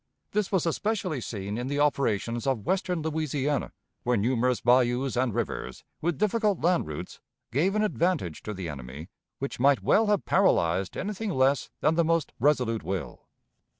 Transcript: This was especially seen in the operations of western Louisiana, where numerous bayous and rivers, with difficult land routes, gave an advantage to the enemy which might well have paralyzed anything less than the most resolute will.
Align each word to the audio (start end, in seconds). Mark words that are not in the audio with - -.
This 0.31 0.51
was 0.51 0.65
especially 0.65 1.21
seen 1.21 1.59
in 1.59 1.67
the 1.67 1.79
operations 1.79 2.47
of 2.47 2.65
western 2.65 3.03
Louisiana, 3.03 3.71
where 4.01 4.17
numerous 4.17 4.59
bayous 4.59 5.15
and 5.15 5.31
rivers, 5.31 5.83
with 6.01 6.17
difficult 6.17 6.59
land 6.59 6.87
routes, 6.87 7.19
gave 7.51 7.75
an 7.75 7.83
advantage 7.83 8.41
to 8.41 8.55
the 8.55 8.67
enemy 8.67 9.09
which 9.37 9.59
might 9.59 9.83
well 9.83 10.07
have 10.07 10.25
paralyzed 10.25 10.97
anything 10.97 11.29
less 11.29 11.69
than 11.81 11.93
the 11.93 12.03
most 12.03 12.33
resolute 12.39 12.81
will. 12.81 13.27